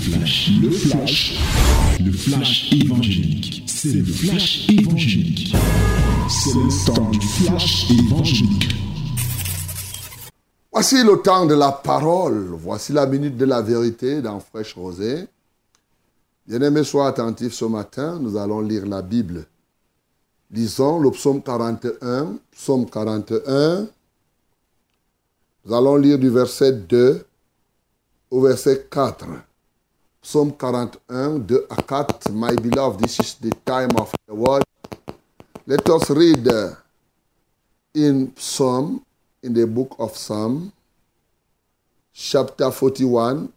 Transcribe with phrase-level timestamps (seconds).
[0.00, 1.38] flash, le flash,
[2.02, 3.64] le flash évangélique.
[3.66, 5.54] C'est le flash évangélique.
[6.28, 8.74] C'est le temps du flash évangélique.
[10.72, 12.54] Voici le temps de la parole.
[12.58, 15.26] Voici la minute de la vérité dans Fraîche Rosée.
[16.46, 18.18] Bien-aimés, sois attentifs ce matin.
[18.20, 19.44] Nous allons lire la Bible.
[20.50, 22.38] Lisons le psaume 41.
[22.52, 23.86] Psaume 41.
[25.66, 27.26] Nous allons lire du verset 2
[28.30, 29.26] au verset 4.
[30.22, 32.30] Psaume 41, 2 à 4.
[32.32, 34.62] My beloved, this is the time of the word.
[35.66, 36.46] Let us read
[37.94, 39.04] in Psalm,
[39.42, 40.72] in the book of Psalm,
[42.12, 43.48] chapter 41,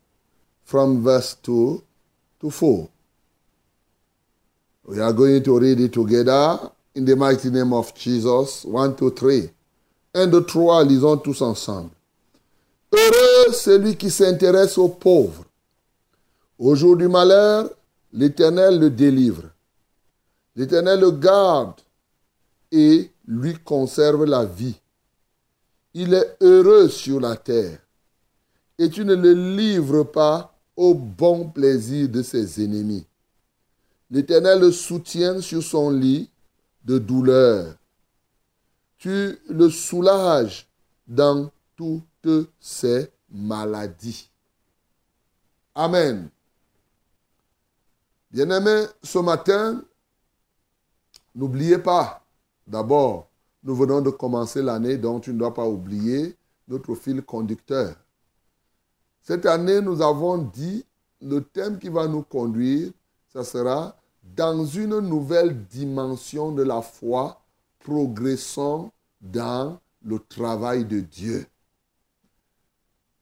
[0.63, 1.83] from verse 2
[2.41, 2.89] to 4.
[4.85, 6.59] We are going to read it together
[6.95, 8.63] in the mighty name of Jesus.
[8.65, 9.49] 1, 2, 3.
[10.15, 11.89] Un, deux, trois, lisons tous ensemble.
[12.91, 15.42] Heureux celui qui s'intéresse aux pauvres.
[16.59, 17.69] Au jour du malheur,
[18.11, 19.43] l'Éternel le délivre.
[20.55, 21.81] L'Éternel le garde
[22.71, 24.79] et lui conserve la vie.
[25.93, 27.79] Il est heureux sur la terre.
[28.77, 33.05] Et tu ne le livres pas au bon plaisir de ses ennemis.
[34.09, 36.29] L'Éternel le soutient sur son lit
[36.85, 37.75] de douleur.
[38.97, 40.67] Tu le soulages
[41.07, 44.29] dans toutes ses maladies.
[45.75, 46.29] Amen.
[48.33, 49.83] Bien-aimés, ce matin,
[51.35, 52.25] n'oubliez pas,
[52.65, 53.29] d'abord,
[53.63, 56.35] nous venons de commencer l'année, donc tu ne dois pas oublier
[56.67, 57.95] notre fil conducteur.
[59.21, 60.83] Cette année, nous avons dit,
[61.21, 62.91] le thème qui va nous conduire,
[63.31, 67.39] ce sera dans une nouvelle dimension de la foi,
[67.83, 71.45] progressons dans le travail de Dieu.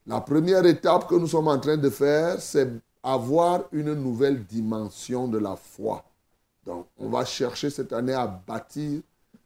[0.07, 2.71] La première étape que nous sommes en train de faire, c'est
[3.03, 6.03] avoir une nouvelle dimension de la foi.
[6.65, 9.01] Donc, on va chercher cette année à bâtir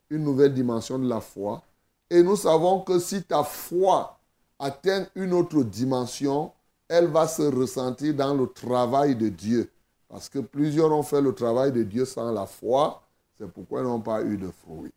[0.09, 1.61] une nouvelle dimension de la foi.
[2.09, 4.17] Et nous savons que si ta foi
[4.59, 6.51] atteint une autre dimension,
[6.87, 9.71] elle va se ressentir dans le travail de Dieu.
[10.07, 13.01] Parce que plusieurs ont fait le travail de Dieu sans la foi.
[13.37, 14.93] C'est pourquoi ils n'ont pas eu de fruits.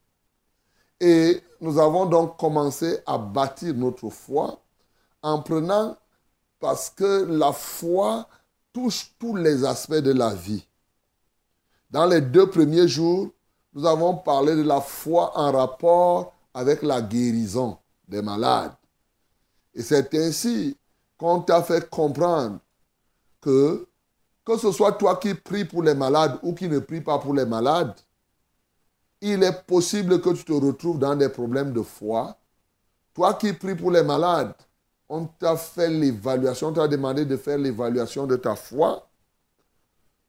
[1.00, 4.60] Et nous avons donc commencé à bâtir notre foi
[5.22, 5.96] en prenant,
[6.60, 8.28] parce que la foi
[8.78, 10.64] touche tous les aspects de la vie.
[11.90, 13.28] Dans les deux premiers jours,
[13.74, 18.74] nous avons parlé de la foi en rapport avec la guérison des malades.
[19.74, 20.76] Et c'est ainsi
[21.16, 22.60] qu'on t'a fait comprendre
[23.40, 23.88] que,
[24.44, 27.34] que ce soit toi qui pries pour les malades ou qui ne prie pas pour
[27.34, 27.94] les malades,
[29.20, 32.36] il est possible que tu te retrouves dans des problèmes de foi.
[33.12, 34.54] Toi qui pries pour les malades,
[35.08, 39.08] on t'a fait l'évaluation, on t'a demandé de faire l'évaluation de ta foi.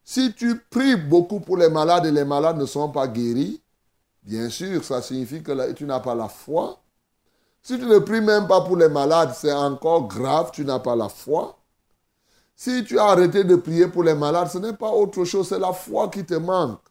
[0.03, 3.61] Si tu pries beaucoup pour les malades et les malades ne sont pas guéris,
[4.23, 6.81] bien sûr, ça signifie que tu n'as pas la foi.
[7.61, 10.95] Si tu ne pries même pas pour les malades, c'est encore grave, tu n'as pas
[10.95, 11.57] la foi.
[12.55, 15.59] Si tu as arrêté de prier pour les malades, ce n'est pas autre chose, c'est
[15.59, 16.81] la foi qui te manque.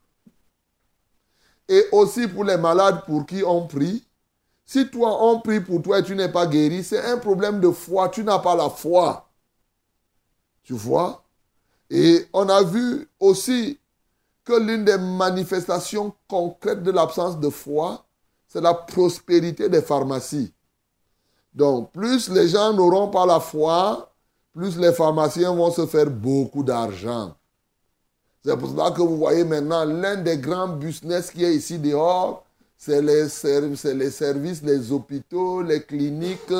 [1.68, 4.07] Et aussi pour les malades pour qui on prie,
[4.68, 7.70] si toi, on prie pour toi et tu n'es pas guéri, c'est un problème de
[7.70, 8.10] foi.
[8.10, 9.26] Tu n'as pas la foi.
[10.62, 11.24] Tu vois?
[11.88, 13.80] Et on a vu aussi
[14.44, 18.04] que l'une des manifestations concrètes de l'absence de foi,
[18.46, 20.52] c'est la prospérité des pharmacies.
[21.54, 24.12] Donc, plus les gens n'auront pas la foi,
[24.52, 27.34] plus les pharmaciens vont se faire beaucoup d'argent.
[28.44, 32.44] C'est pour cela que vous voyez maintenant l'un des grands business qui est ici dehors,
[32.78, 36.54] c'est les, les services, les hôpitaux, les cliniques,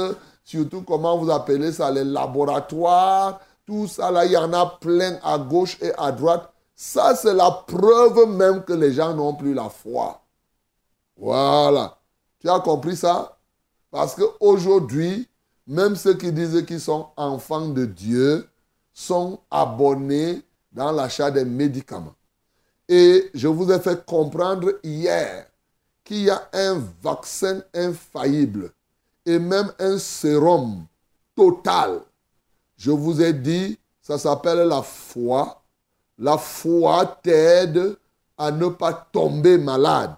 [0.45, 5.19] surtout comment vous appelez ça, les laboratoires, tout ça là, il y en a plein
[5.23, 6.53] à gauche et à droite.
[6.75, 10.21] Ça, c'est la preuve même que les gens n'ont plus la foi.
[11.17, 11.97] Voilà.
[12.41, 13.39] Tu as compris ça?
[13.91, 15.29] Parce qu'aujourd'hui,
[15.67, 18.49] même ceux qui disent qu'ils sont enfants de Dieu
[18.93, 22.15] sont abonnés dans l'achat des médicaments.
[22.89, 25.48] Et je vous ai fait comprendre hier
[26.09, 28.73] qu'il y a un vaccin infaillible
[29.27, 30.87] et même un sérum
[31.37, 32.01] total.
[32.79, 35.63] Je vous ai dit, ça s'appelle la foi.
[36.17, 37.99] La foi t'aide
[38.39, 40.15] à ne pas tomber malade.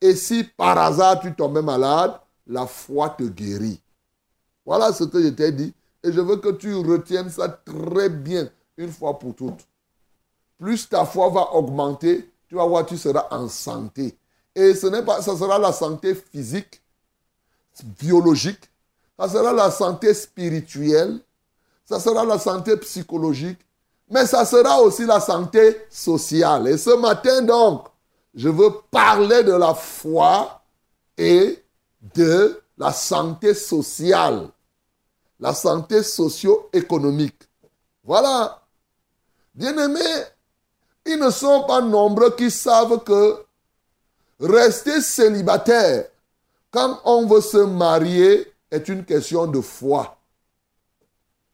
[0.00, 2.18] Et si par hasard tu tombes malade,
[2.48, 3.80] la foi te guérit.
[4.66, 5.72] Voilà ce que je t'ai dit.
[6.02, 9.64] Et je veux que tu retiennes ça très bien, une fois pour toutes.
[10.58, 14.18] Plus ta foi va augmenter, tu vas voir, tu seras en santé.
[14.54, 16.80] Et ce n'est pas, ça sera la santé physique,
[18.00, 18.70] biologique,
[19.18, 21.20] ça sera la santé spirituelle,
[21.84, 23.58] ça sera la santé psychologique,
[24.08, 26.68] mais ça sera aussi la santé sociale.
[26.68, 27.86] Et ce matin, donc,
[28.34, 30.62] je veux parler de la foi
[31.16, 31.62] et
[32.14, 34.48] de la santé sociale,
[35.38, 37.42] la santé socio-économique.
[38.02, 38.62] Voilà.
[39.54, 40.24] Bien-aimés,
[41.06, 43.44] ils ne sont pas nombreux qui savent que
[44.40, 46.06] rester célibataire
[46.70, 50.16] quand on veut se marier est une question de foi.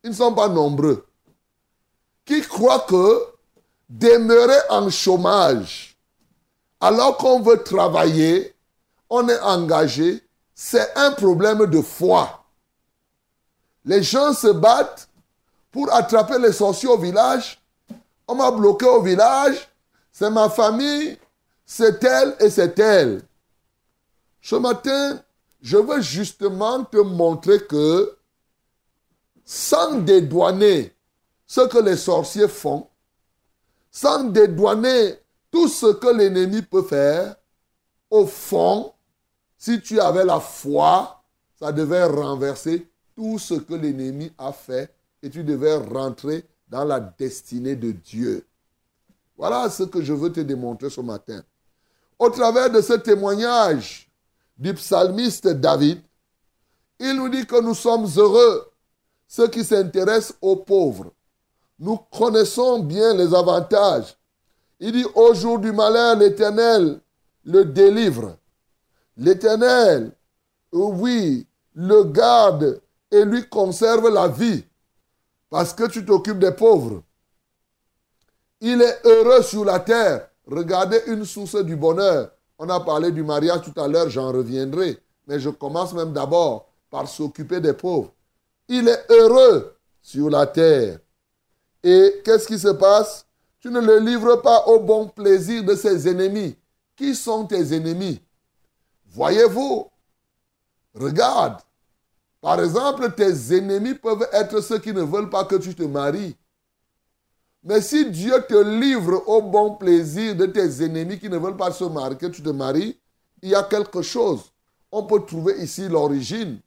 [0.02, 1.06] Ils ne sont pas nombreux
[2.24, 3.26] qui croient que
[3.88, 5.90] demeurer en chômage
[6.80, 8.54] alors qu'on veut travailler,
[9.10, 10.22] on est engagé,
[10.54, 12.44] c'est un problème de foi.
[13.84, 15.08] Les gens se battent
[15.70, 17.60] pour attraper les sorciers au village.
[18.26, 19.68] On m'a bloqué au village.
[20.12, 21.18] C'est ma famille,
[21.72, 23.22] c'est elle et c'est elle.
[24.42, 25.22] Ce matin,
[25.62, 28.18] je veux justement te montrer que
[29.44, 30.92] sans dédouaner
[31.46, 32.88] ce que les sorciers font,
[33.88, 35.14] sans dédouaner
[35.52, 37.36] tout ce que l'ennemi peut faire,
[38.10, 38.92] au fond,
[39.56, 41.22] si tu avais la foi,
[41.54, 46.98] ça devait renverser tout ce que l'ennemi a fait et tu devais rentrer dans la
[46.98, 48.44] destinée de Dieu.
[49.36, 51.44] Voilà ce que je veux te démontrer ce matin.
[52.20, 54.06] Au travers de ce témoignage
[54.58, 56.02] du psalmiste David,
[56.98, 58.70] il nous dit que nous sommes heureux,
[59.26, 61.14] ceux qui s'intéressent aux pauvres.
[61.78, 64.18] Nous connaissons bien les avantages.
[64.80, 67.00] Il dit, au jour du malheur, l'Éternel
[67.44, 68.36] le délivre.
[69.16, 70.12] L'Éternel,
[70.72, 74.62] oui, le garde et lui conserve la vie
[75.48, 77.02] parce que tu t'occupes des pauvres.
[78.60, 80.29] Il est heureux sur la terre.
[80.46, 82.30] Regardez une source du bonheur.
[82.58, 84.98] On a parlé du mariage tout à l'heure, j'en reviendrai.
[85.26, 88.12] Mais je commence même d'abord par s'occuper des pauvres.
[88.68, 90.98] Il est heureux sur la terre.
[91.82, 93.26] Et qu'est-ce qui se passe?
[93.60, 96.56] Tu ne le livres pas au bon plaisir de ses ennemis.
[96.96, 98.20] Qui sont tes ennemis?
[99.06, 99.90] Voyez-vous,
[100.94, 101.60] regarde,
[102.40, 106.36] par exemple, tes ennemis peuvent être ceux qui ne veulent pas que tu te maries.
[107.62, 111.72] Mais si Dieu te livre au bon plaisir de tes ennemis qui ne veulent pas
[111.72, 112.98] se marier, que tu te maries,
[113.42, 114.52] il y a quelque chose.
[114.90, 116.60] On peut trouver ici l'origine.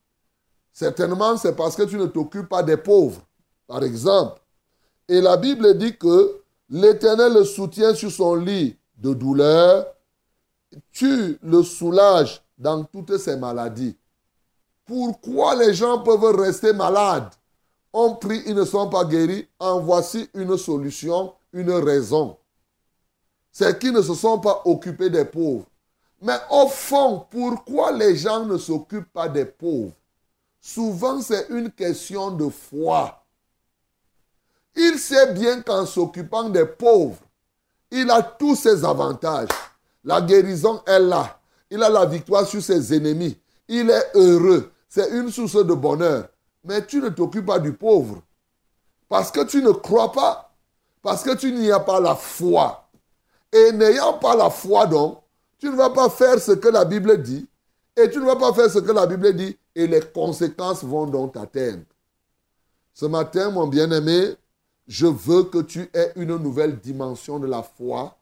[0.72, 3.22] Certainement, c'est parce que tu ne t'occupes pas des pauvres,
[3.68, 4.42] par exemple.
[5.08, 9.86] Et la Bible dit que l'Éternel le soutient sur son lit de douleur,
[10.92, 13.98] tu le soulages dans toutes ses maladies.
[14.86, 17.34] Pourquoi les gens peuvent rester malades?
[17.94, 19.48] On prie, ils ne sont pas guéris.
[19.60, 22.38] En voici une solution, une raison.
[23.52, 25.66] C'est qu'ils ne se sont pas occupés des pauvres.
[26.22, 29.94] Mais au fond, pourquoi les gens ne s'occupent pas des pauvres?
[30.60, 33.24] Souvent, c'est une question de foi.
[34.76, 37.20] Il sait bien qu'en s'occupant des pauvres,
[37.92, 39.50] il a tous ses avantages.
[40.04, 41.40] La guérison est là.
[41.70, 43.38] Il a la victoire sur ses ennemis.
[43.68, 46.30] Il est heureux c'est une source de bonheur.
[46.64, 48.22] Mais tu ne t'occupes pas du pauvre.
[49.10, 50.52] Parce que tu ne crois pas.
[51.02, 52.88] Parce que tu n'y as pas la foi.
[53.52, 55.20] Et n'ayant pas la foi, donc,
[55.60, 57.48] tu ne vas pas faire ce que la Bible dit.
[57.96, 59.58] Et tu ne vas pas faire ce que la Bible dit.
[59.76, 61.84] Et les conséquences vont donc t'atteindre.
[62.94, 64.36] Ce matin, mon bien-aimé,
[64.88, 68.16] je veux que tu aies une nouvelle dimension de la foi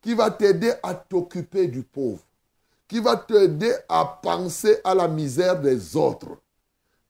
[0.00, 2.26] qui va t'aider à t'occuper du pauvre
[2.88, 6.38] qui va t'aider à penser à la misère des autres.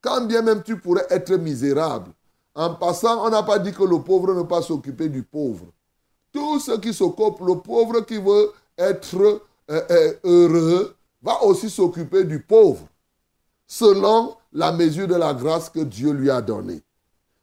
[0.07, 2.13] Quand bien même tu pourrais être misérable,
[2.55, 5.67] en passant, on n'a pas dit que le pauvre ne pas s'occuper du pauvre.
[6.33, 12.23] Tout ce qui s'occupe, le pauvre qui veut être euh, euh, heureux, va aussi s'occuper
[12.23, 12.87] du pauvre,
[13.67, 16.85] selon la mesure de la grâce que Dieu lui a donnée.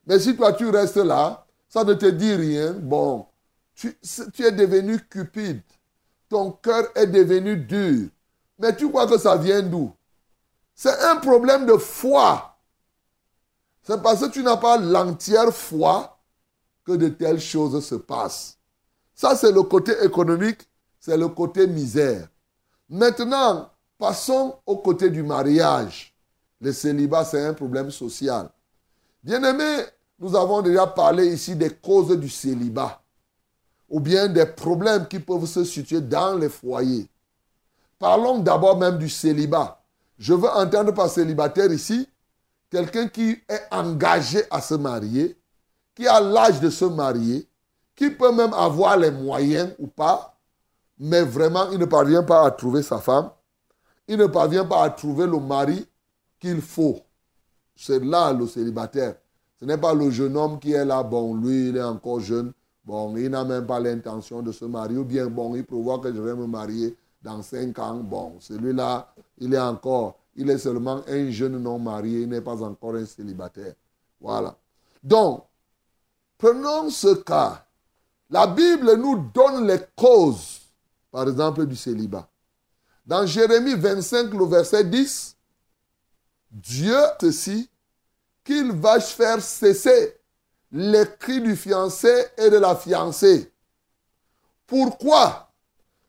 [0.08, 3.26] Mais si toi tu restes là, ça ne te dit rien, bon,
[3.76, 3.94] tu
[4.40, 5.64] es devenu cupide,
[6.30, 8.08] ton cœur est devenu dur,
[8.58, 9.92] mais tu crois que ça vient d'où?
[10.74, 12.53] C'est un problème de foi.
[13.84, 16.18] C'est parce que tu n'as pas l'entière foi
[16.86, 18.58] que de telles choses se passent.
[19.14, 20.68] Ça, c'est le côté économique,
[21.00, 22.28] c'est le côté misère.
[22.90, 26.16] Maintenant, passons au côté du mariage.
[26.62, 28.50] Le célibat, c'est un problème social.
[29.22, 29.84] Bien-aimés,
[30.18, 33.02] nous avons déjà parlé ici des causes du célibat,
[33.90, 37.08] ou bien des problèmes qui peuvent se situer dans les foyers.
[38.00, 39.82] Parlons d'abord même du célibat.
[40.18, 42.08] Je veux entendre par célibataire ici
[42.74, 45.38] quelqu'un qui est engagé à se marier,
[45.94, 47.48] qui a l'âge de se marier,
[47.96, 50.36] qui peut même avoir les moyens ou pas,
[50.98, 53.30] mais vraiment il ne parvient pas à trouver sa femme,
[54.08, 55.88] il ne parvient pas à trouver le mari
[56.40, 57.00] qu'il faut.
[57.76, 59.18] C'est là le célibataire.
[59.60, 62.54] Ce n'est pas le jeune homme qui est là, bon, lui, il est encore jeune,
[62.84, 66.12] bon, il n'a même pas l'intention de se marier, ou bien, bon, il prévoit que
[66.12, 71.02] je vais me marier dans cinq ans, bon, celui-là, il est encore, il est seulement
[71.08, 73.74] un jeune non marié, il n'est pas encore un célibataire.
[74.20, 74.56] Voilà.
[75.04, 75.46] Donc,
[76.38, 77.66] prenons ce cas.
[78.30, 80.62] La Bible nous donne les causes,
[81.12, 82.28] par exemple, du célibat.
[83.06, 85.36] Dans Jérémie 25, le verset 10,
[86.52, 87.70] Dieu ceci,
[88.44, 90.20] qu'il va faire cesser
[90.72, 93.52] les cris du fiancé et de la fiancée.
[94.66, 95.52] Pourquoi?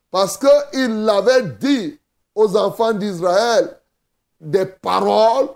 [0.09, 1.99] Parce qu'il l'avait dit
[2.33, 3.79] aux enfants d'Israël
[4.45, 5.49] des paroles,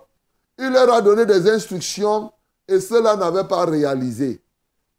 [0.57, 2.31] il leur a donné des instructions
[2.67, 4.41] et cela n'avait pas réalisé.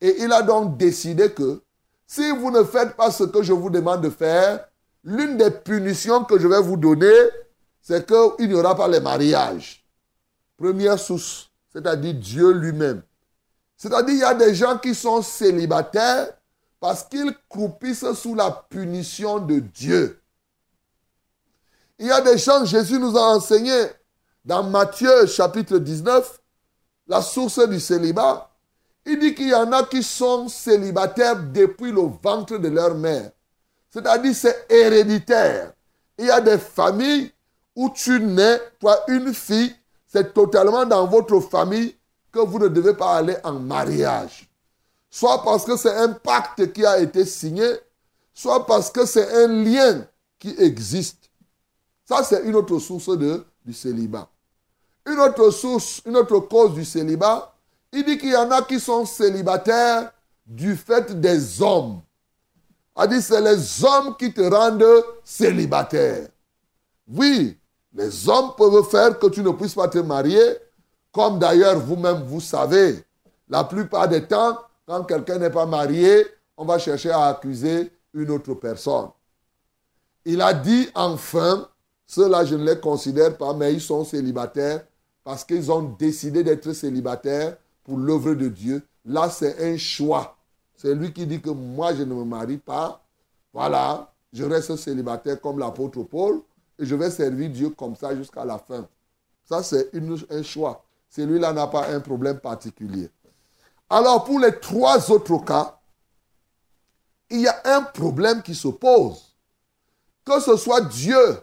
[0.00, 1.60] Et il a donc décidé que
[2.06, 4.66] si vous ne faites pas ce que je vous demande de faire,
[5.04, 7.12] l'une des punitions que je vais vous donner,
[7.82, 9.84] c'est qu'il n'y aura pas les mariages.
[10.56, 13.02] Première source, c'est-à-dire Dieu lui-même.
[13.76, 16.28] C'est-à-dire il y a des gens qui sont célibataires
[16.78, 20.19] parce qu'ils croupissent sous la punition de Dieu.
[22.00, 23.84] Il y a des gens, Jésus nous a enseigné
[24.42, 26.40] dans Matthieu chapitre 19,
[27.06, 28.50] la source du célibat.
[29.04, 33.30] Il dit qu'il y en a qui sont célibataires depuis le ventre de leur mère.
[33.90, 35.74] C'est-à-dire c'est héréditaire.
[36.16, 37.30] Il y a des familles
[37.76, 39.76] où tu nais, toi une fille,
[40.06, 41.94] c'est totalement dans votre famille
[42.32, 44.48] que vous ne devez pas aller en mariage.
[45.10, 47.68] Soit parce que c'est un pacte qui a été signé,
[48.32, 50.06] soit parce que c'est un lien
[50.38, 51.29] qui existe.
[52.10, 54.28] Ça, c'est une autre source de, du célibat.
[55.06, 57.54] Une autre source, une autre cause du célibat,
[57.92, 60.10] il dit qu'il y en a qui sont célibataires
[60.44, 62.00] du fait des hommes.
[62.96, 66.26] A dit, c'est les hommes qui te rendent célibataire.
[67.06, 67.56] Oui,
[67.94, 70.56] les hommes peuvent faire que tu ne puisses pas te marier,
[71.12, 73.04] comme d'ailleurs vous-même vous savez.
[73.48, 76.26] La plupart des temps, quand quelqu'un n'est pas marié,
[76.56, 79.10] on va chercher à accuser une autre personne.
[80.24, 81.68] Il a dit enfin,
[82.10, 84.84] ceux-là je ne les considère pas, mais ils sont célibataires
[85.22, 88.82] parce qu'ils ont décidé d'être célibataires pour l'œuvre de Dieu.
[89.04, 90.36] Là, c'est un choix.
[90.74, 93.00] C'est lui qui dit que moi, je ne me marie pas.
[93.52, 96.42] Voilà, je reste célibataire comme l'apôtre Paul
[96.80, 98.88] et je vais servir Dieu comme ça jusqu'à la fin.
[99.44, 99.92] Ça, c'est
[100.30, 100.84] un choix.
[101.10, 103.08] Celui-là n'a pas un problème particulier.
[103.88, 105.78] Alors, pour les trois autres cas,
[107.30, 109.36] il y a un problème qui se pose.
[110.24, 111.40] Que ce soit Dieu,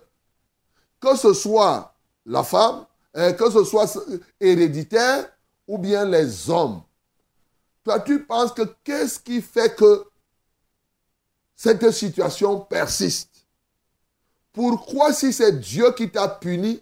[0.99, 1.93] que ce soit
[2.25, 2.85] la femme,
[3.15, 3.99] euh, que ce soit
[4.39, 5.29] héréditaire
[5.67, 6.81] ou bien les hommes.
[7.83, 10.05] Toi, tu penses que qu'est-ce qui fait que
[11.55, 13.47] cette situation persiste?
[14.51, 16.81] Pourquoi si c'est Dieu qui t'a puni,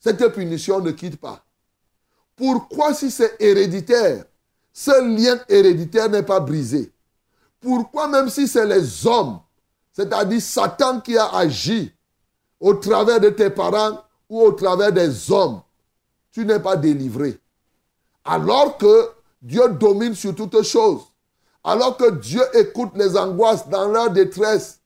[0.00, 1.44] cette punition ne quitte pas?
[2.34, 4.24] Pourquoi si c'est héréditaire,
[4.72, 6.92] ce lien héréditaire n'est pas brisé?
[7.60, 9.40] Pourquoi même si c'est les hommes,
[9.92, 11.95] c'est-à-dire Satan qui a agi
[12.60, 15.60] au travers de tes parents ou au travers des hommes,
[16.32, 17.38] tu n'es pas délivré
[18.24, 19.10] Alors que
[19.42, 21.02] Dieu domine sur toutes choses.
[21.62, 24.80] Alors que Dieu écoute les angoisses dans leur détresse.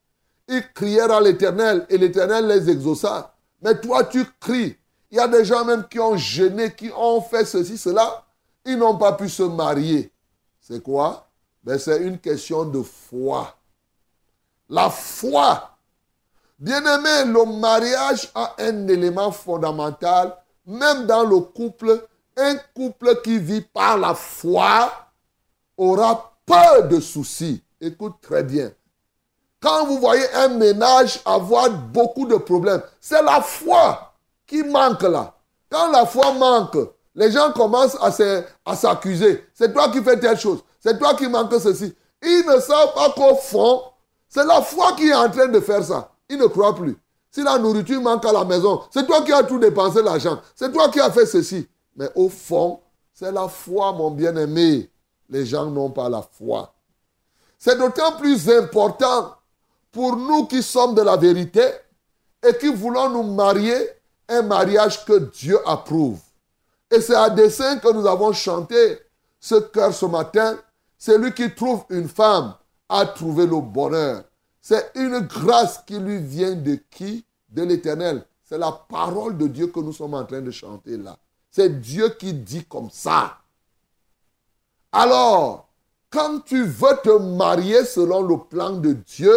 [0.48, 3.34] Ils crièrent à l'Éternel et l'Éternel les exauça.
[3.62, 4.76] Mais toi, tu cries.
[5.10, 8.24] Il y a des gens même qui ont gêné, qui ont fait ceci, cela.
[8.64, 10.12] Ils n'ont pas pu se marier.
[10.60, 11.28] C'est quoi?
[11.62, 13.56] Ben, C'est une question de foi.
[14.68, 15.70] La foi.
[16.60, 20.36] Bien-aimé, le mariage a un élément fondamental,
[20.66, 24.92] même dans le couple, un couple qui vit par la foi
[25.78, 27.64] aura peu de soucis.
[27.80, 28.70] Écoute très bien.
[29.62, 34.12] Quand vous voyez un ménage avoir beaucoup de problèmes, c'est la foi
[34.46, 35.34] qui manque là.
[35.70, 36.76] Quand la foi manque,
[37.14, 39.46] les gens commencent à s'accuser.
[39.54, 40.62] C'est toi qui fais telle chose.
[40.78, 41.94] C'est toi qui manque ceci.
[42.22, 43.82] Ils ne savent pas qu'au fond,
[44.28, 46.10] c'est la foi qui est en train de faire ça.
[46.30, 46.96] Ils ne croient plus.
[47.30, 50.40] Si la nourriture manque à la maison, c'est toi qui as tout dépensé l'argent.
[50.54, 51.68] C'est toi qui as fait ceci.
[51.96, 52.80] Mais au fond,
[53.12, 54.88] c'est la foi, mon bien-aimé.
[55.28, 56.72] Les gens n'ont pas la foi.
[57.58, 59.34] C'est d'autant plus important
[59.92, 61.62] pour nous qui sommes de la vérité
[62.46, 63.90] et qui voulons nous marier
[64.28, 66.20] un mariage que Dieu approuve.
[66.90, 68.98] Et c'est à dessein que nous avons chanté
[69.38, 70.56] ce cœur ce matin.
[70.98, 72.54] Celui qui trouve une femme
[72.88, 74.24] a trouvé le bonheur.
[74.60, 77.24] C'est une grâce qui lui vient de qui?
[77.48, 78.24] De l'Éternel.
[78.44, 81.16] C'est la parole de Dieu que nous sommes en train de chanter là.
[81.50, 83.38] C'est Dieu qui dit comme ça.
[84.92, 85.68] Alors,
[86.10, 89.34] quand tu veux te marier selon le plan de Dieu,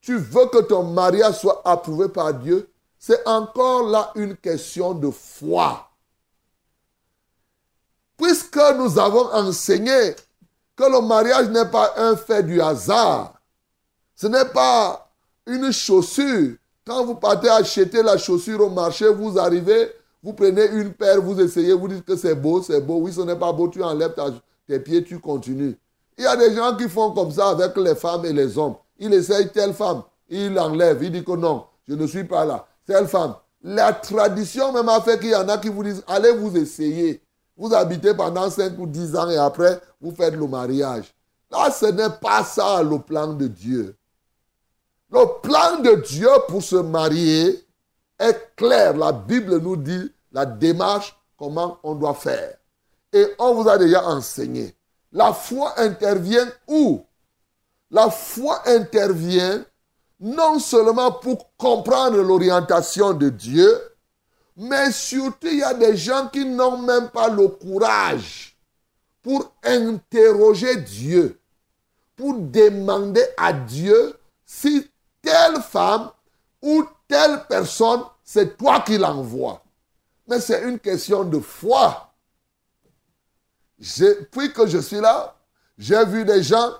[0.00, 5.10] tu veux que ton mariage soit approuvé par Dieu, c'est encore là une question de
[5.10, 5.90] foi.
[8.20, 10.14] puisque nous avons enseigné
[10.76, 13.39] que le mariage n'est pas un fait du hasard,
[14.20, 15.08] ce n'est pas
[15.46, 16.56] une chaussure.
[16.86, 19.90] Quand vous partez acheter la chaussure au marché, vous arrivez,
[20.22, 22.98] vous prenez une paire, vous essayez, vous dites que c'est beau, c'est beau.
[22.98, 24.14] Oui, ce n'est pas beau, tu enlèves
[24.66, 25.74] tes pieds, tu continues.
[26.18, 28.74] Il y a des gens qui font comme ça avec les femmes et les hommes.
[28.98, 32.66] Il essaye telle femme, il enlève, il dit que non, je ne suis pas là.
[32.86, 33.36] Telle femme.
[33.62, 37.22] La tradition même a fait qu'il y en a qui vous disent, allez vous essayer.
[37.56, 41.14] Vous habitez pendant 5 ou 10 ans et après, vous faites le mariage.
[41.50, 43.96] Là, ce n'est pas ça le plan de Dieu.
[45.12, 47.66] Le plan de Dieu pour se marier
[48.18, 48.96] est clair.
[48.96, 52.56] La Bible nous dit la démarche, comment on doit faire.
[53.12, 54.74] Et on vous a déjà enseigné.
[55.12, 57.04] La foi intervient où?
[57.90, 59.64] La foi intervient
[60.20, 63.76] non seulement pour comprendre l'orientation de Dieu,
[64.56, 68.56] mais surtout il y a des gens qui n'ont même pas le courage
[69.22, 71.40] pour interroger Dieu,
[72.14, 74.14] pour demander à Dieu
[74.44, 74.89] si
[75.22, 76.10] telle femme
[76.62, 79.62] ou telle personne, c'est toi qui l'envoie.
[80.26, 82.12] Mais c'est une question de foi.
[84.30, 85.34] Puis que je suis là,
[85.78, 86.70] j'ai vu des gens,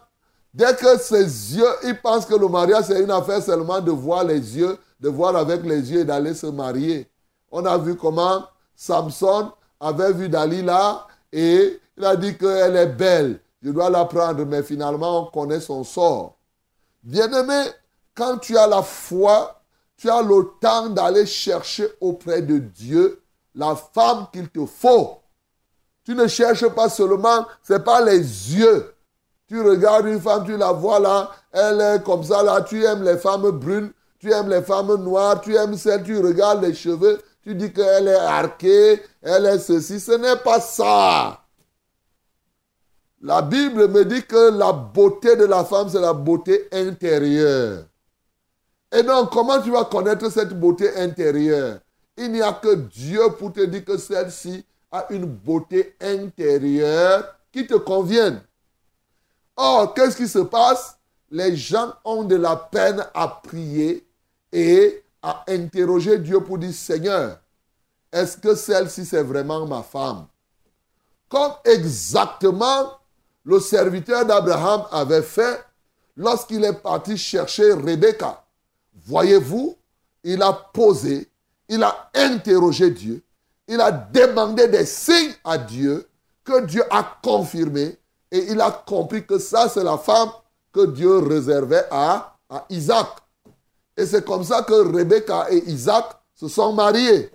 [0.52, 4.24] dès que ses yeux, ils pensent que le mariage, c'est une affaire seulement de voir
[4.24, 7.10] les yeux, de voir avec les yeux et d'aller se marier.
[7.50, 8.44] On a vu comment
[8.76, 13.40] Samson avait vu Dalila et il a dit qu'elle est belle.
[13.62, 16.36] Je dois la prendre, mais finalement, on connaît son sort.
[17.02, 17.64] Bien-aimé,
[18.20, 19.62] quand tu as la foi,
[19.96, 23.22] tu as le temps d'aller chercher auprès de Dieu
[23.54, 25.22] la femme qu'il te faut.
[26.04, 28.92] Tu ne cherches pas seulement, ce n'est pas les yeux.
[29.48, 33.02] Tu regardes une femme, tu la vois là, elle est comme ça là, tu aimes
[33.02, 37.22] les femmes brunes, tu aimes les femmes noires, tu aimes celles, tu regardes les cheveux,
[37.42, 39.98] tu dis qu'elle est arquée, elle est ceci.
[39.98, 41.40] Ce n'est pas ça.
[43.22, 47.86] La Bible me dit que la beauté de la femme, c'est la beauté intérieure.
[48.92, 51.78] Et donc, comment tu vas connaître cette beauté intérieure?
[52.16, 57.66] Il n'y a que Dieu pour te dire que celle-ci a une beauté intérieure qui
[57.66, 58.42] te convienne.
[59.56, 60.96] Or, qu'est-ce qui se passe?
[61.30, 64.06] Les gens ont de la peine à prier
[64.52, 67.38] et à interroger Dieu pour dire, Seigneur,
[68.12, 70.26] est-ce que celle-ci c'est vraiment ma femme?
[71.28, 72.98] Comme exactement
[73.44, 75.64] le serviteur d'Abraham avait fait
[76.16, 78.42] lorsqu'il est parti chercher Rebecca.
[78.94, 79.76] Voyez-vous,
[80.24, 81.28] il a posé,
[81.68, 83.22] il a interrogé Dieu,
[83.68, 86.08] il a demandé des signes à Dieu
[86.44, 87.96] que Dieu a confirmé
[88.30, 90.30] et il a compris que ça, c'est la femme
[90.72, 93.08] que Dieu réservait à, à Isaac.
[93.96, 97.30] Et c'est comme ça que Rebecca et Isaac se sont mariés.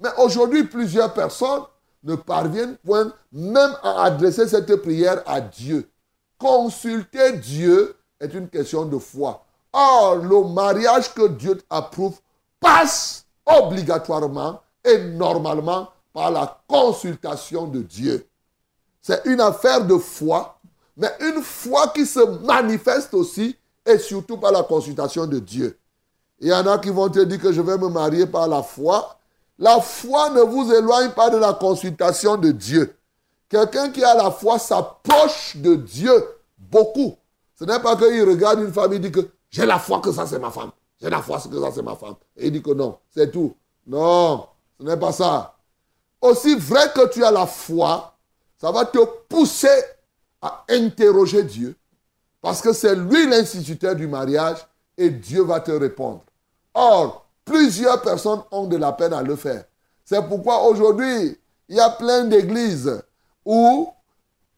[0.00, 1.62] Mais aujourd'hui, plusieurs personnes
[2.04, 5.88] ne parviennent point même à adresser cette prière à Dieu.
[6.38, 9.44] Consulter Dieu est une question de foi.
[9.72, 12.18] Or, le mariage que Dieu approuve
[12.60, 18.26] passe obligatoirement et normalement par la consultation de Dieu.
[19.00, 20.58] C'est une affaire de foi,
[20.96, 25.78] mais une foi qui se manifeste aussi et surtout par la consultation de Dieu.
[26.40, 28.62] Il y en a qui vont te dire que je vais me marier par la
[28.62, 29.16] foi.
[29.58, 32.94] La foi ne vous éloigne pas de la consultation de Dieu.
[33.48, 36.24] Quelqu'un qui a la foi s'approche de Dieu
[36.58, 37.16] beaucoup.
[37.58, 40.26] Ce n'est pas qu'il regarde une femme et dit que j'ai la foi que ça
[40.26, 40.70] c'est ma femme.
[41.00, 42.16] J'ai la foi que ça c'est ma femme.
[42.36, 43.54] Et il dit que non, c'est tout.
[43.86, 44.46] Non,
[44.78, 45.56] ce n'est pas ça.
[46.20, 48.16] Aussi vrai que tu as la foi,
[48.60, 49.82] ça va te pousser
[50.42, 51.76] à interroger Dieu.
[52.40, 54.58] Parce que c'est lui l'instituteur du mariage
[54.96, 56.22] et Dieu va te répondre.
[56.74, 59.64] Or, plusieurs personnes ont de la peine à le faire.
[60.04, 63.02] C'est pourquoi aujourd'hui, il y a plein d'églises
[63.44, 63.90] où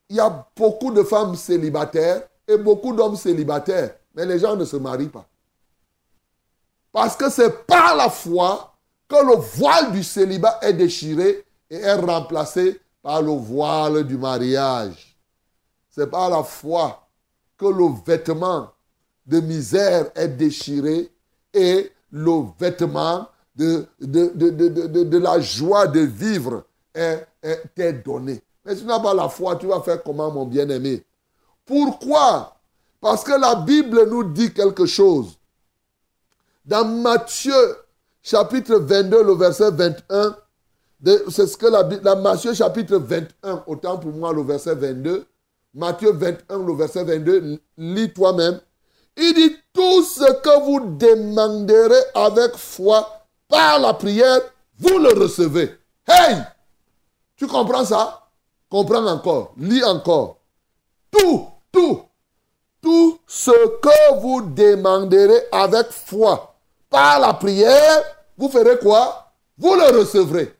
[0.09, 3.95] il y a beaucoup de femmes célibataires et beaucoup d'hommes célibataires.
[4.15, 5.27] Mais les gens ne se marient pas.
[6.93, 8.75] Parce que c'est par la foi
[9.09, 15.17] que le voile du célibat est déchiré et est remplacé par le voile du mariage.
[15.91, 17.09] C'est par la foi
[17.57, 18.71] que le vêtement
[19.27, 21.11] de misère est déchiré
[21.53, 28.43] et le vêtement de, la joie de vivre est, est, donné.
[28.65, 31.05] Mais si tu n'as pas la foi, tu vas faire comment, mon bien-aimé?
[31.65, 32.57] Pourquoi
[33.01, 35.39] Parce que la Bible nous dit quelque chose.
[36.65, 37.77] Dans Matthieu,
[38.23, 40.37] chapitre 22, le verset 21,
[41.31, 45.27] c'est ce que la Bible, dans Matthieu, chapitre 21, autant pour moi, le verset 22,
[45.75, 48.61] Matthieu 21, le verset 22, lis toi-même.
[49.17, 54.41] Il dit, tout ce que vous demanderez avec foi par la prière,
[54.79, 55.75] vous le recevez.
[56.07, 56.37] Hey!
[57.37, 58.29] Tu comprends ça?
[58.69, 60.39] Comprends encore, lis encore.
[61.11, 62.03] Tout, tout,
[62.81, 66.55] tout ce que vous demanderez avec foi
[66.89, 68.03] par la prière,
[68.37, 69.33] vous ferez quoi?
[69.59, 70.55] Vous le recevrez.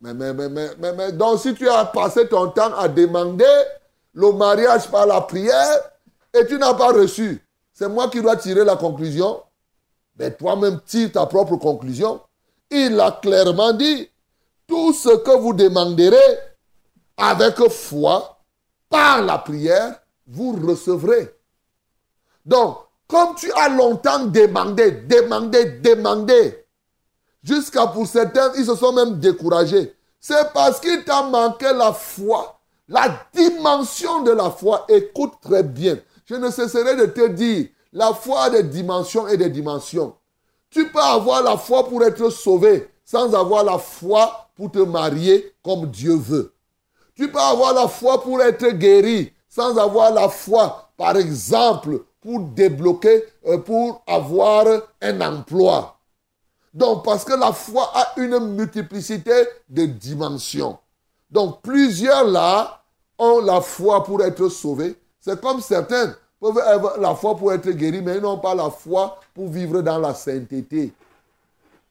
[0.00, 3.44] Mais, mais, mais, mais, mais, donc si tu as passé ton temps à demander
[4.14, 5.78] le mariage par la prière
[6.34, 7.40] et tu n'as pas reçu,
[7.72, 9.42] c'est moi qui dois tirer la conclusion.
[10.18, 12.20] Mais toi-même tire ta propre conclusion.
[12.70, 14.08] Il a clairement dit,
[14.66, 16.16] tout ce que vous demanderez
[17.16, 18.38] avec foi,
[18.88, 21.34] par la prière, vous recevrez.
[22.44, 26.66] Donc, comme tu as longtemps demandé, demandé, demandé,
[27.42, 29.94] jusqu'à pour certains, ils se sont même découragés.
[30.20, 34.86] C'est parce qu'il t'a manqué la foi, la dimension de la foi.
[34.88, 35.98] Écoute très bien.
[36.24, 40.14] Je ne cesserai de te dire, la foi a des dimensions et des dimensions.
[40.70, 45.54] Tu peux avoir la foi pour être sauvé sans avoir la foi pour te marier
[45.62, 46.54] comme Dieu veut.
[47.14, 52.40] Tu peux avoir la foi pour être guéri sans avoir la foi, par exemple, pour
[52.40, 54.66] débloquer, euh, pour avoir
[55.02, 55.98] un emploi.
[56.72, 59.32] Donc, parce que la foi a une multiplicité
[59.68, 60.78] de dimensions.
[61.30, 62.82] Donc, plusieurs là
[63.18, 64.96] ont la foi pour être sauvés.
[65.20, 68.70] C'est comme certains peuvent avoir la foi pour être guéris, mais ils n'ont pas la
[68.70, 70.92] foi pour vivre dans la sainteté.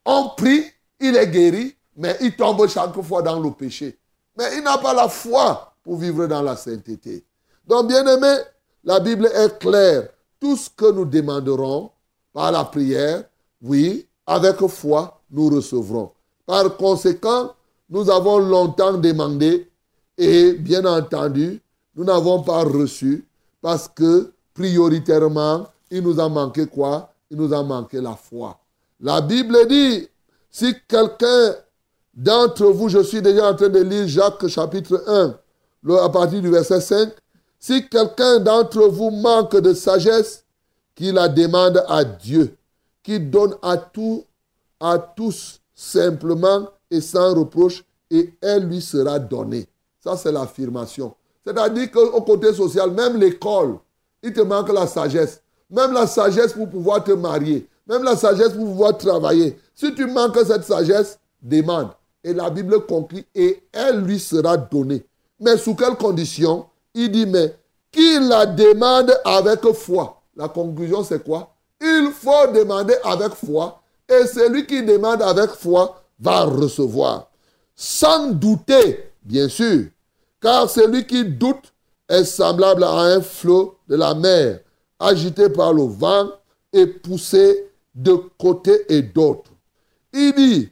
[0.05, 0.65] On prie,
[0.99, 3.97] il est guéri, mais il tombe chaque fois dans le péché.
[4.37, 7.23] Mais il n'a pas la foi pour vivre dans la sainteté.
[7.65, 8.35] Donc, bien aimé,
[8.83, 10.09] la Bible est claire.
[10.41, 11.91] Tout ce que nous demanderons
[12.33, 13.23] par la prière,
[13.61, 16.11] oui, avec foi, nous recevrons.
[16.47, 17.51] Par conséquent,
[17.89, 19.69] nous avons longtemps demandé
[20.17, 21.61] et bien entendu,
[21.95, 23.23] nous n'avons pas reçu
[23.61, 27.13] parce que prioritairement, il nous a manqué quoi?
[27.29, 28.57] Il nous a manqué la foi.
[28.99, 30.07] La Bible dit,
[30.49, 31.55] si quelqu'un
[32.13, 35.37] d'entre vous, je suis déjà en train de lire Jacques chapitre 1,
[36.03, 37.09] à partir du verset 5,
[37.61, 40.43] si quelqu'un d'entre vous manque de sagesse,
[40.95, 42.57] qu'il la demande à Dieu,
[43.03, 44.25] qui donne à tout,
[44.79, 49.67] à tous simplement et sans reproche, et elle lui sera donnée.
[50.03, 51.13] Ça, c'est l'affirmation.
[51.45, 53.77] C'est-à-dire qu'au côté social, même l'école,
[54.23, 55.41] il te manque la sagesse.
[55.69, 57.67] Même la sagesse pour pouvoir te marier.
[57.87, 59.57] Même la sagesse pour pouvoir travailler.
[59.75, 61.89] Si tu manques cette sagesse, demande.
[62.23, 65.05] Et la Bible conclut, et elle lui sera donnée.
[65.39, 66.65] Mais sous quelles conditions?
[66.93, 67.55] Il dit, mais
[67.91, 70.21] qu'il la demande avec foi?
[70.35, 71.53] La conclusion, c'est quoi?
[71.79, 73.81] Il faut demander avec foi.
[74.07, 77.29] Et celui qui demande avec foi va recevoir.
[77.75, 79.85] Sans douter, bien sûr.
[80.41, 81.73] Car celui qui doute
[82.09, 84.59] est semblable à un flot de la mer,
[84.99, 86.29] agité par le vent
[86.73, 89.51] et poussé de côté et d'autre.
[90.13, 90.69] Il dit,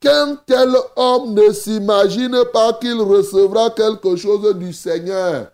[0.00, 5.52] qu'un tel homme ne s'imagine pas qu'il recevra quelque chose du Seigneur.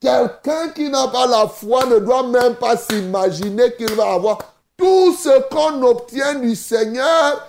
[0.00, 4.38] Quelqu'un qui n'a pas la foi ne doit même pas s'imaginer qu'il va avoir
[4.76, 7.46] tout ce qu'on obtient du Seigneur.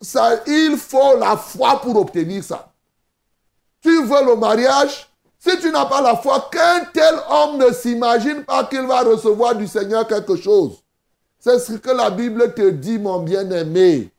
[0.00, 2.70] Ça, il faut la foi pour obtenir ça.
[3.80, 5.08] Tu veux le mariage?
[5.38, 9.54] Si tu n'as pas la foi, qu'un tel homme ne s'imagine pas qu'il va recevoir
[9.54, 10.82] du Seigneur quelque chose.
[11.38, 14.10] C'est ce que la Bible te dit, mon bien-aimé.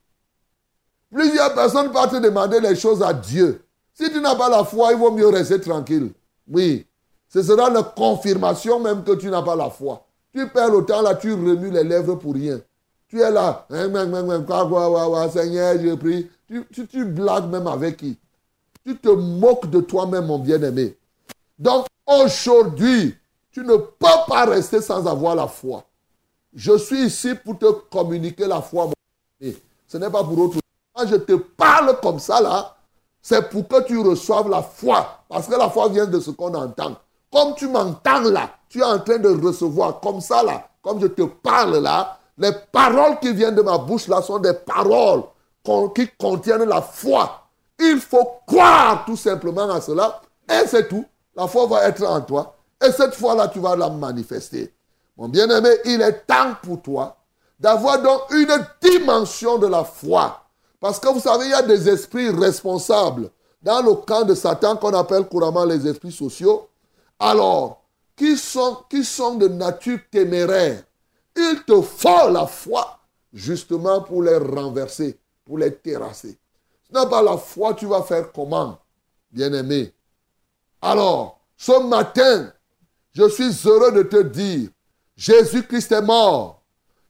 [1.12, 3.65] Plusieurs personnes partent te demander les choses à Dieu.
[3.96, 6.12] Si tu n'as pas la foi, il vaut mieux rester tranquille.
[6.48, 6.86] Oui.
[7.30, 10.06] Ce sera la confirmation même que tu n'as pas la foi.
[10.34, 12.60] Tu perds le temps là, tu remues les lèvres pour rien.
[13.08, 16.30] Tu es là, Seigneur, je prie.
[16.48, 18.18] Tu, tu blagues même avec qui?
[18.86, 20.98] Tu te moques de toi-même, mon bien-aimé.
[21.58, 23.16] Donc aujourd'hui,
[23.52, 25.86] tu ne peux pas rester sans avoir la foi.
[26.54, 28.90] Je suis ici pour te communiquer la foi.
[29.40, 29.56] Et
[29.88, 30.62] ce n'est pas pour autre chose.
[30.94, 32.75] Quand je te parle comme ça, là,
[33.28, 35.24] c'est pour que tu reçoives la foi.
[35.28, 36.96] Parce que la foi vient de ce qu'on entend.
[37.34, 41.08] Comme tu m'entends là, tu es en train de recevoir comme ça là, comme je
[41.08, 45.24] te parle là, les paroles qui viennent de ma bouche là sont des paroles
[45.96, 47.42] qui contiennent la foi.
[47.80, 51.06] Il faut croire tout simplement à cela et c'est tout.
[51.36, 54.72] La foi va être en toi et cette foi-là, tu vas la manifester.
[55.18, 57.18] Mon bien-aimé, il est temps pour toi
[57.60, 60.45] d'avoir donc une dimension de la foi.
[60.80, 63.30] Parce que vous savez, il y a des esprits responsables
[63.62, 66.70] dans le camp de Satan qu'on appelle couramment les esprits sociaux.
[67.20, 67.82] Alors,
[68.16, 70.84] qui sont, qui sont de nature téméraire,
[71.36, 73.00] il te faut la foi
[73.34, 76.38] justement pour les renverser, pour les terrasser.
[76.84, 78.78] Si tu pas la foi, tu vas faire comment,
[79.32, 79.94] bien-aimé?
[80.82, 82.54] Alors, ce matin,
[83.12, 84.70] je suis heureux de te dire
[85.16, 86.62] Jésus-Christ est mort.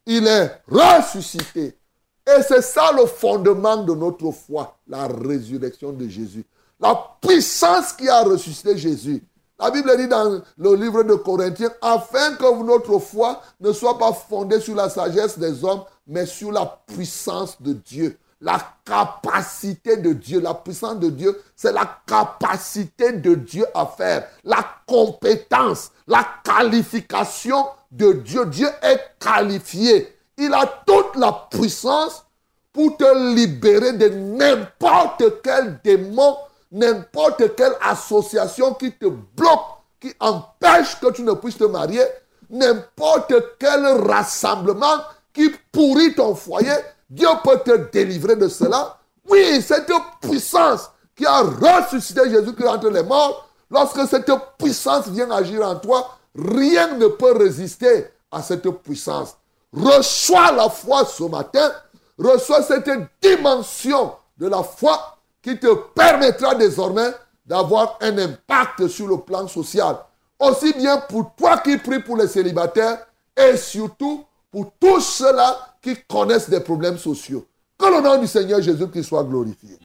[0.05, 1.77] Il est ressuscité.
[2.27, 6.45] Et c'est ça le fondement de notre foi, la résurrection de Jésus.
[6.79, 9.23] La puissance qui a ressuscité Jésus.
[9.59, 14.11] La Bible dit dans le livre de Corinthiens, afin que notre foi ne soit pas
[14.11, 18.17] fondée sur la sagesse des hommes, mais sur la puissance de Dieu.
[18.41, 24.27] La capacité de Dieu, la puissance de Dieu, c'est la capacité de Dieu à faire,
[24.43, 28.45] la compétence, la qualification de Dieu.
[28.47, 30.14] Dieu est qualifié.
[30.37, 32.25] Il a toute la puissance
[32.73, 36.37] pour te libérer de n'importe quel démon,
[36.71, 39.65] n'importe quelle association qui te bloque,
[39.99, 42.03] qui empêche que tu ne puisses te marier,
[42.49, 45.01] n'importe quel rassemblement
[45.33, 46.75] qui pourrit ton foyer,
[47.09, 48.97] Dieu peut te délivrer de cela.
[49.29, 55.65] Oui, cette puissance qui a ressuscité Jésus-Christ entre les morts, lorsque cette puissance vient agir
[55.65, 59.37] en toi, rien ne peut résister à cette puissance.
[59.75, 61.71] Reçois la foi ce matin,
[62.17, 62.89] reçois cette
[63.21, 67.11] dimension de la foi qui te permettra désormais
[67.45, 69.97] d'avoir un impact sur le plan social.
[70.39, 73.05] Aussi bien pour toi qui pries pour les célibataires
[73.37, 77.45] et surtout pour tous ceux-là qui connaissent des problèmes sociaux.
[77.77, 79.77] Que le nom du Seigneur Jésus-Christ soit glorifié.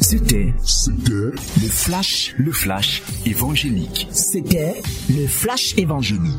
[0.00, 0.52] C'était
[1.06, 1.32] le
[1.68, 4.08] flash, le flash évangélique.
[4.10, 6.34] C'était le flash évangélique.